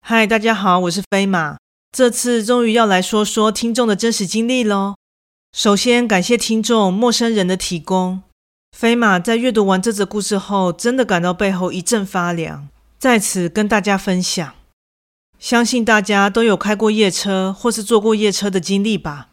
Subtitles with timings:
[0.00, 1.56] 嗨，大家好，我是飞马。
[1.90, 4.94] 这次终于要来说说听众的真实经历喽。
[5.52, 8.22] 首先感谢听众陌生人的提供。
[8.76, 12.68] 飞马在阅读完这则故事后，真的感到背后一阵发凉，
[12.98, 14.54] 在此跟大家分享。
[15.38, 19.30] 相信大家都有开过夜车或是坐过夜车的经历吧？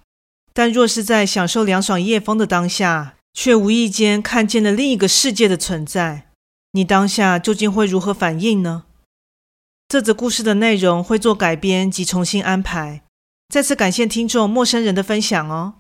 [0.53, 6.29] 但若是在享受凉爽夜风的当下，却无意间看见了另一个世界的存在，
[6.73, 8.83] 你当下究竟会如何反应呢？
[9.87, 13.01] 这则故事的内容会做改编及重新安排。
[13.49, 15.75] 再次感谢听众陌生人的分享哦。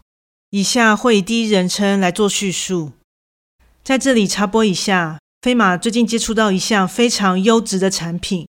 [0.49, 2.91] 以下会以第一人称来做叙述。
[3.83, 8.47] 在这里插播一下，飞马最近接触到一项非常优质的产品，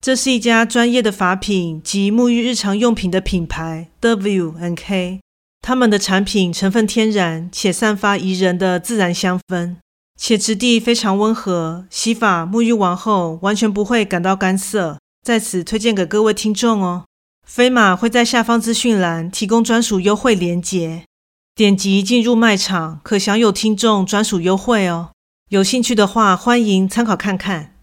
[0.00, 5.20] 这是一家专业的法品及沐浴日常用品的品牌 ——W N K。
[5.66, 9.76] 他们的产品成分天然，且散发宜人的自然香氛。
[10.20, 17.06] 且质地非常温和，洗发沐浴完后完全不会感到干涩，在此推荐给各位听众哦。
[17.46, 21.06] 飞马会在下方资讯栏提供专属优惠链接，
[21.54, 25.12] 点击进入卖场可享有听众专属优惠哦。
[25.48, 27.76] 有兴趣的话，欢迎参考看看。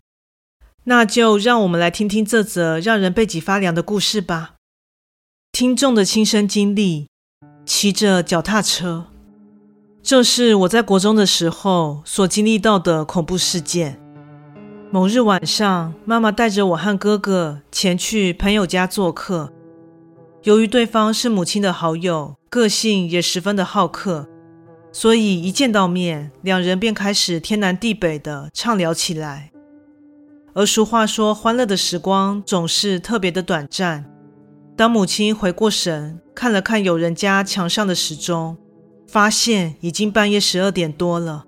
[0.83, 4.53] 那就让我们来听听这则让人背脊发凉的故事吧。
[5.51, 7.07] 听众的亲身经历：
[7.73, 9.05] 骑着脚踏车。
[10.03, 13.97] 这是我在国中的时候所经历到的恐怖事件。
[14.91, 19.53] 某日晚上，妈妈带着我和哥哥前去朋友家做客。
[20.43, 24.27] 由于对方是母亲的好友，个性也十分的好客，
[24.91, 29.49] 所以一见到面，两人便开始天南地北的畅聊起来。
[30.53, 34.03] 而俗话说，欢乐的时光总是特别的短暂。
[34.75, 38.57] 当母亲回过神，看了看友人家墙上的时钟。
[39.07, 41.45] 发现已经半夜十二点多了，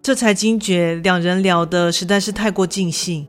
[0.00, 3.28] 这才惊觉两人聊的实在是太过尽兴。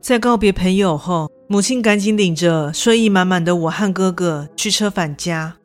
[0.00, 5.56] 在告别朋友后，母亲赶紧领着睡意满满的我和哥哥驱车返家。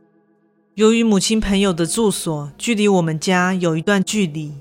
[0.74, 4.52] 由于母亲朋友的住所距离我们家有一段距离，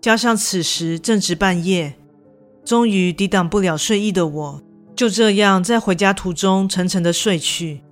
[0.00, 1.92] 加上此时正值半夜，
[2.64, 4.62] 终于抵挡不了睡意的我，
[4.96, 7.82] 就这样在回家途中沉沉的睡去。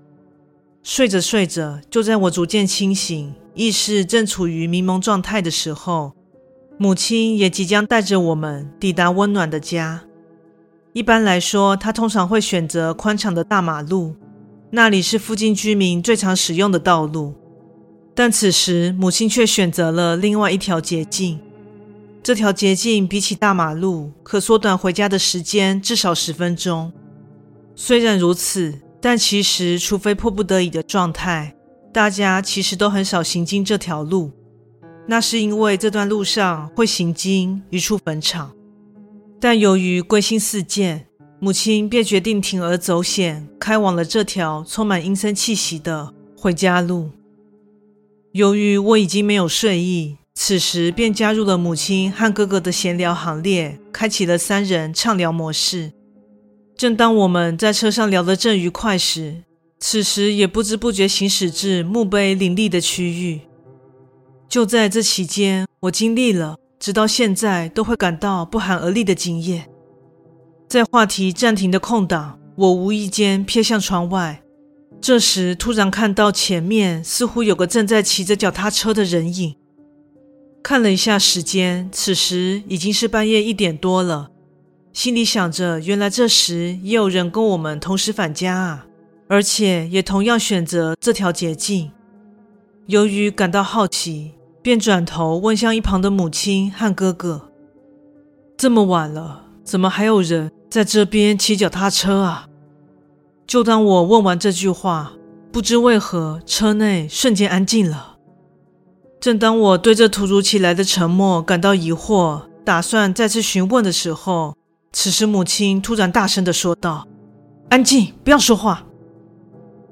[0.82, 3.34] 睡着睡着，就在我逐渐清醒。
[3.54, 6.12] 意识正处于迷蒙状态的时候，
[6.78, 10.04] 母亲也即将带着我们抵达温暖的家。
[10.92, 14.14] 一般来说，她通常会选择宽敞的大马路，
[14.70, 17.34] 那里是附近居民最常使用的道路。
[18.14, 21.38] 但此时，母亲却选择了另外一条捷径。
[22.22, 26.92] 这条捷径比起大马路，可缩短回家的时间至少十分钟。
[27.74, 31.56] 虽然如此，但其实，除非迫不得已的状态。
[31.92, 34.30] 大家其实都很少行经这条路，
[35.08, 38.52] 那是因为这段路上会行经一处坟场。
[39.40, 41.06] 但由于归心似箭，
[41.40, 47.10] 母亲便决定铤而走险，开往了这条充满阴森气息的回家路。
[48.32, 55.90] 由于我已经没有睡意，此时便加入了母亲和哥哥的闲聊行列，开启了三人畅聊模式。
[56.80, 59.42] 正当我们在车上聊得正愉快时，
[59.80, 63.42] 此时也不知不觉行驶至墓碑林立的区域。
[64.48, 69.68] 就在这期间，我经历了直到现在都会感到不寒而栗的经验。
[70.70, 74.42] 在话题暂停的空档，我无意间瞥向窗外，
[75.02, 79.54] 这时突然看到前面似乎有个正在骑着脚踏车的人影。
[80.62, 84.30] 看了一下时间，此时已经是半夜一点多了，
[84.92, 88.86] 心里想着，原来这时也有人跟我们同时返家啊。
[89.28, 91.92] 而且也同样选择这条捷径。
[92.86, 97.52] 由于感到好奇，便转头问向一旁的母亲和哥哥
[98.58, 102.48] ：“这么晚了，怎么还有人在这边骑脚踏车啊？”
[103.46, 105.12] 就当我问完这句话，
[105.52, 108.16] 不知为何车内瞬间安静了。
[109.20, 114.56] 正当我对这突如其来的沉默感到疑惑，打算再次询问的时候，
[114.92, 117.06] 此时母亲突然大声地说道
[117.70, 118.86] ：“安静，不要说话。”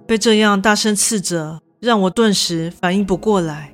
[0.07, 3.73] 被这样大声斥责，让我顿时反应不过来。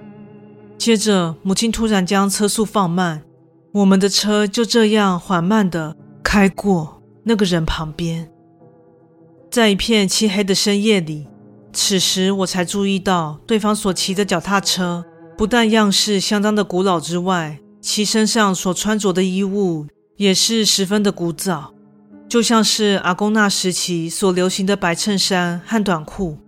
[0.77, 3.23] 接着，母亲突然将车速放慢，
[3.73, 8.31] 我们的车就这样缓慢地开过那个人旁边。
[9.51, 11.29] 在一片漆黑的深夜里，
[11.73, 15.05] 此时我才注意到，对方所骑的脚踏车
[15.39, 19.87] 不但样式相当的古老之外，其身上所穿着的衣物
[20.17, 21.73] 也是十分的古早。
[22.29, 26.39] 就像是阿公那时期所流行的白衬衫和短裤。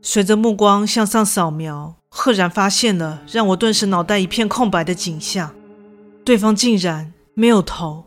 [0.00, 5.54] 随着目光向上扫描，赫然发现了让我顿时脑袋一片空白的景象：
[6.24, 8.04] 对方竟然没有头。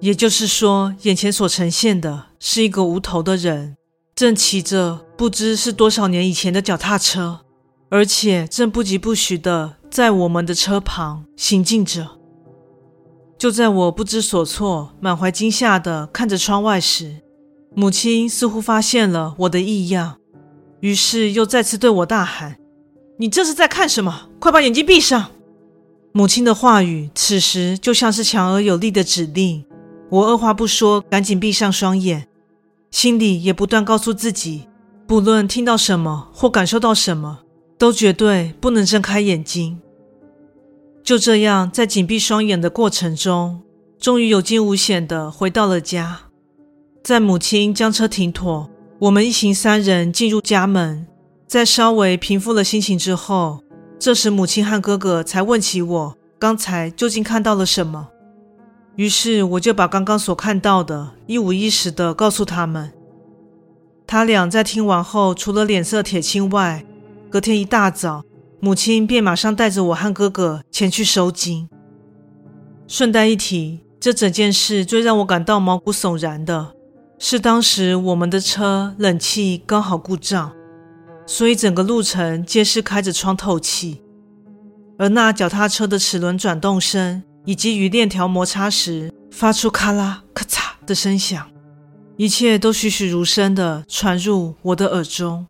[0.00, 3.76] 也就是说，眼前所呈现的是一个无头的人，
[4.14, 7.40] 正骑着不知是多少年以前的脚踏车，
[7.90, 12.19] 而且正不疾不徐地在我们的车旁行进着。
[13.40, 17.22] 就在我不知所措、满怀惊吓地看着窗外时，
[17.74, 20.18] 母亲似乎发现了我的异样，
[20.80, 22.58] 于是又再次对我大喊
[23.18, 24.28] ：“你这是在看什么？
[24.38, 25.30] 快把眼睛闭上！”
[26.12, 29.64] 母亲的话语此时就像是强而有力的指令。
[30.10, 32.28] 我二话不说，赶紧闭上双眼，
[32.90, 34.68] 心里也不断告诉自己，
[35.06, 37.38] 不论听到什么或感受到什么，
[37.78, 39.80] 都绝对不能睁开眼睛。
[41.10, 43.62] 就这样，在紧闭双眼的过程中，
[43.98, 46.20] 终于有惊无险的回到了家。
[47.02, 48.70] 在母亲将车停妥，
[49.00, 51.04] 我们一行三人进入家门，
[51.48, 53.58] 在稍微平复了心情之后，
[53.98, 58.06] 这时母亲和哥哥才问起我刚才究竟看到了什么。
[58.94, 62.92] 于是我就把刚刚所看到的一五一十的告诉他们。
[64.06, 66.86] 他俩在听完后，除了脸色铁青外，
[67.28, 68.22] 隔天一大早，
[68.60, 71.68] 母亲便马上带着我和哥哥前去收惊。
[72.86, 76.74] 顺带一提，这整件事最让我感到毛骨悚然的
[77.18, 80.52] 是，当时我们的车冷气刚好故障，
[81.26, 84.02] 所以整个路程皆是开着窗透气，
[84.98, 87.22] 而那脚踏车的齿轮转动声。
[87.46, 91.50] 以及与链条摩擦时发出咔啦咔嚓的声响，
[92.18, 95.46] 一切都栩栩如生地传入我的耳中。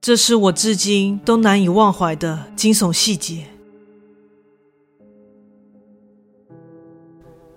[0.00, 3.46] 这是我至今都难以忘怀的惊悚细节。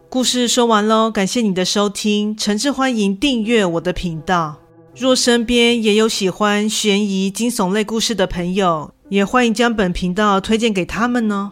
[0.09, 4.57] 故事说完喽，感谢你的收听，诚挚欢迎订阅我的频道。
[4.95, 11.51] 若身边也有喜欢悬疑惊悚类故事的朋友，也欢迎将本频道推荐给他们哦。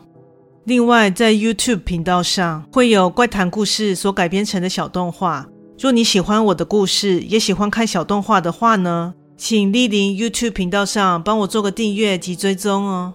[0.65, 5.47] 另外，在 YouTube 频道上会有怪谈故事所改编成的小动画。
[5.79, 13.13] 若你喜欢我的故事，也喜欢看小动画的话呢，请莅临 YouTube 频道上帮我做个订阅及追踪哦。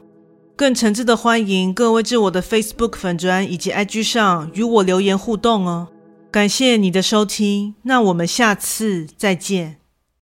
[0.56, 5.88] 更诚挚的欢迎各位至我的 Facebook 粉砖以及 IG 上与我留言互动哦。
[6.30, 9.83] 感谢你的收听，那我们下次再见。